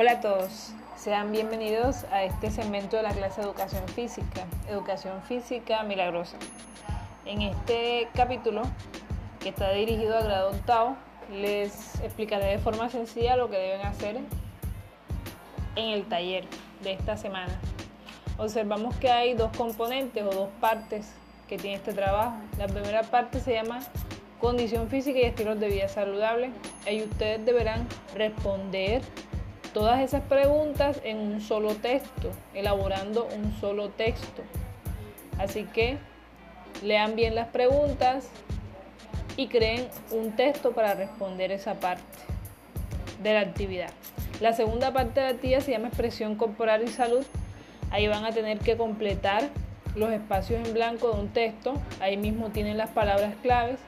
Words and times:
Hola 0.00 0.12
a 0.12 0.20
todos, 0.22 0.72
sean 0.96 1.30
bienvenidos 1.30 2.04
a 2.04 2.24
este 2.24 2.50
segmento 2.50 2.96
de 2.96 3.02
la 3.02 3.10
clase 3.10 3.42
de 3.42 3.46
Educación 3.46 3.86
Física, 3.88 4.46
Educación 4.66 5.20
Física 5.24 5.82
Milagrosa. 5.82 6.38
En 7.26 7.42
este 7.42 8.08
capítulo, 8.14 8.62
que 9.40 9.50
está 9.50 9.70
dirigido 9.72 10.16
a 10.16 10.22
grado 10.22 10.52
octavo, 10.52 10.96
les 11.30 12.00
explicaré 12.00 12.46
de 12.46 12.58
forma 12.58 12.88
sencilla 12.88 13.36
lo 13.36 13.50
que 13.50 13.58
deben 13.58 13.86
hacer 13.86 14.16
en 15.76 15.90
el 15.90 16.08
taller 16.08 16.46
de 16.82 16.92
esta 16.92 17.18
semana. 17.18 17.60
Observamos 18.38 18.96
que 18.96 19.10
hay 19.10 19.34
dos 19.34 19.54
componentes 19.54 20.24
o 20.24 20.30
dos 20.30 20.48
partes 20.62 21.12
que 21.46 21.58
tiene 21.58 21.76
este 21.76 21.92
trabajo. 21.92 22.38
La 22.56 22.68
primera 22.68 23.02
parte 23.02 23.38
se 23.38 23.52
llama 23.52 23.80
condición 24.40 24.88
física 24.88 25.18
y 25.18 25.24
estilos 25.24 25.60
de 25.60 25.68
vida 25.68 25.88
saludable. 25.88 26.52
Ahí 26.86 27.02
ustedes 27.02 27.44
deberán 27.44 27.86
responder 28.14 29.02
todas 29.72 30.00
esas 30.00 30.22
preguntas 30.22 31.00
en 31.04 31.18
un 31.18 31.40
solo 31.40 31.74
texto, 31.74 32.30
elaborando 32.54 33.28
un 33.36 33.52
solo 33.60 33.90
texto. 33.90 34.42
Así 35.38 35.64
que 35.64 35.98
lean 36.82 37.16
bien 37.16 37.34
las 37.34 37.48
preguntas 37.48 38.28
y 39.36 39.48
creen 39.48 39.88
un 40.10 40.32
texto 40.32 40.72
para 40.72 40.94
responder 40.94 41.52
esa 41.52 41.74
parte 41.74 42.02
de 43.22 43.34
la 43.34 43.40
actividad. 43.40 43.90
La 44.40 44.52
segunda 44.52 44.92
parte 44.92 45.20
de 45.20 45.26
la 45.26 45.32
actividad 45.32 45.60
se 45.60 45.72
llama 45.72 45.88
expresión 45.88 46.34
corporal 46.36 46.82
y 46.82 46.88
salud. 46.88 47.24
Ahí 47.90 48.08
van 48.08 48.24
a 48.24 48.32
tener 48.32 48.58
que 48.58 48.76
completar 48.76 49.48
los 49.94 50.12
espacios 50.12 50.66
en 50.66 50.74
blanco 50.74 51.10
de 51.12 51.20
un 51.20 51.28
texto. 51.28 51.74
Ahí 52.00 52.16
mismo 52.16 52.50
tienen 52.50 52.76
las 52.76 52.90
palabras 52.90 53.34
claves 53.42 53.78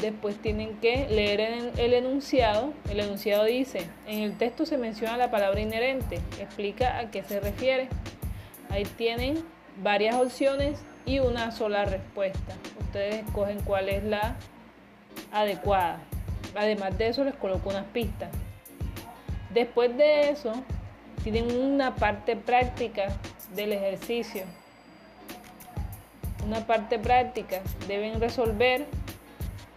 Después 0.00 0.36
tienen 0.36 0.76
que 0.80 1.08
leer 1.08 1.72
el 1.78 1.94
enunciado. 1.94 2.72
El 2.90 3.00
enunciado 3.00 3.44
dice, 3.44 3.86
en 4.06 4.20
el 4.20 4.36
texto 4.36 4.66
se 4.66 4.76
menciona 4.76 5.16
la 5.16 5.30
palabra 5.30 5.60
inherente, 5.60 6.16
explica 6.38 6.98
a 6.98 7.10
qué 7.10 7.22
se 7.22 7.40
refiere. 7.40 7.88
Ahí 8.68 8.84
tienen 8.84 9.42
varias 9.82 10.16
opciones 10.16 10.78
y 11.06 11.20
una 11.20 11.50
sola 11.50 11.86
respuesta. 11.86 12.54
Ustedes 12.80 13.24
escogen 13.24 13.60
cuál 13.62 13.88
es 13.88 14.04
la 14.04 14.36
adecuada. 15.32 16.00
Además 16.54 16.96
de 16.98 17.08
eso 17.08 17.24
les 17.24 17.34
coloco 17.34 17.70
unas 17.70 17.86
pistas. 17.86 18.30
Después 19.50 19.96
de 19.96 20.30
eso, 20.30 20.52
tienen 21.22 21.56
una 21.56 21.94
parte 21.94 22.36
práctica 22.36 23.08
del 23.54 23.72
ejercicio. 23.72 24.42
Una 26.44 26.66
parte 26.66 26.98
práctica. 26.98 27.62
Deben 27.88 28.20
resolver 28.20 28.86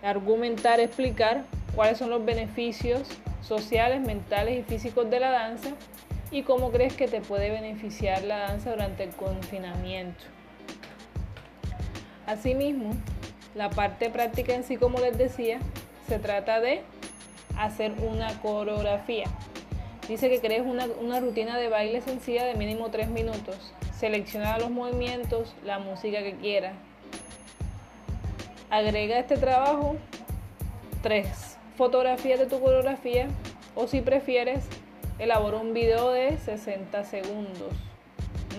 argumentar, 0.04 0.80
explicar 0.80 1.44
cuáles 1.76 1.98
son 1.98 2.10
los 2.10 2.24
beneficios 2.24 3.02
sociales, 3.42 4.02
mentales 4.02 4.60
y 4.60 4.64
físicos 4.64 5.10
de 5.10 5.20
la 5.20 5.32
danza 5.32 5.72
y 6.32 6.44
cómo 6.44 6.72
crees 6.72 6.94
que 6.94 7.08
te 7.08 7.22
puede 7.22 7.50
beneficiar 7.50 8.24
la 8.24 8.40
danza 8.40 8.72
durante 8.72 9.04
el 9.04 9.12
confinamiento. 9.12 10.24
Asimismo, 12.28 12.92
la 13.56 13.70
parte 13.70 14.10
práctica 14.10 14.54
en 14.54 14.64
sí, 14.64 14.78
como 14.78 15.00
les 15.00 15.18
decía, 15.18 15.60
se 16.08 16.20
trata 16.20 16.60
de 16.60 16.84
hacer 17.58 17.94
una 18.02 18.40
coreografía. 18.42 19.26
Dice 20.08 20.30
que 20.30 20.40
crees 20.40 20.64
una, 20.66 21.20
rutina 21.20 21.58
de 21.58 21.70
baile 21.70 22.02
sencilla 22.02 22.46
de 22.46 22.56
mínimo 22.56 22.90
3 22.90 23.10
minutos. 23.10 23.74
Selecciona 23.98 24.58
los 24.58 24.72
movimientos, 24.72 25.56
la 25.66 25.80
música 25.80 26.20
que 26.24 26.36
quieras, 26.36 26.74
Agrega 28.70 29.16
a 29.16 29.20
este 29.20 29.36
trabajo 29.36 29.96
tres 31.02 31.58
fotografías 31.76 32.38
de 32.40 32.46
tu 32.46 32.60
coreografía 32.60 33.28
o 33.76 33.88
si 33.88 34.02
prefieres, 34.02 34.64
elabora 35.18 35.58
un 35.58 35.74
video 35.74 36.12
de 36.12 36.38
60 36.38 37.04
segundos, 37.04 37.74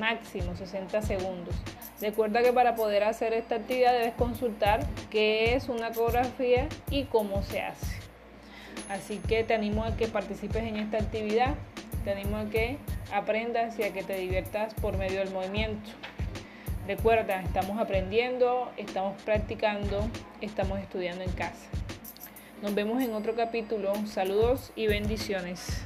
máximo 0.01 0.57
60 0.57 1.03
segundos. 1.03 1.55
Recuerda 2.01 2.43
que 2.43 2.53
para 2.53 2.75
poder 2.75 3.05
hacer 3.05 3.35
esta 3.35 3.55
actividad 3.57 3.93
debes 3.93 4.15
consultar 4.15 4.81
qué 5.11 5.55
es 5.55 5.69
una 5.69 5.93
coreografía 5.93 6.67
y 6.91 7.05
cómo 7.05 7.43
se 7.45 7.61
hace. 7.61 8.01
Así 8.89 9.19
que 9.29 9.45
te 9.45 9.55
animo 9.55 9.85
a 9.85 9.97
que 9.97 10.09
participes 10.09 10.65
en 10.65 10.77
esta 10.77 10.97
actividad, 10.97 11.55
te 12.03 12.11
animo 12.11 12.37
a 12.37 12.51
que 12.51 12.79
aprendas 13.13 13.79
y 13.79 13.85
a 13.85 13.93
que 13.93 14.03
te 14.03 14.17
diviertas 14.17 14.75
por 14.75 14.97
medio 14.97 15.21
del 15.21 15.31
movimiento. 15.31 15.91
Recuerda, 16.91 17.41
estamos 17.43 17.79
aprendiendo, 17.79 18.69
estamos 18.77 19.23
practicando, 19.23 20.11
estamos 20.41 20.81
estudiando 20.81 21.23
en 21.23 21.31
casa. 21.31 21.69
Nos 22.63 22.75
vemos 22.75 23.01
en 23.01 23.15
otro 23.15 23.37
capítulo. 23.37 23.93
Saludos 24.09 24.73
y 24.75 24.89
bendiciones. 24.89 25.85